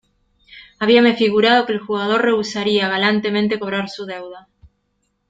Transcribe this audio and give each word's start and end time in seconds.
habíame 0.79 1.15
figurado 1.15 1.67
que 1.67 1.73
el 1.73 1.79
jugador 1.79 2.23
rehusaría 2.23 2.87
galantemente 2.89 3.59
cobrar 3.59 3.87
su 3.87 4.07
deuda 4.07 4.47